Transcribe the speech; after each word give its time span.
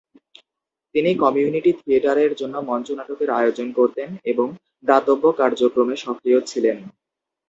তিনি 0.95 1.11
কমিউনিটি 1.23 1.71
থিয়েটারের 1.79 2.31
জন্য 2.35 2.55
মঞ্চনাটকের 2.69 3.29
আয়োজন 3.31 3.67
করতেন 3.77 4.09
এবং 4.25 4.47
দাতব্য 4.83 5.23
কার্যক্রমে 5.39 5.95
সক্রিয় 5.97 6.39
ছিলেন। 6.41 6.77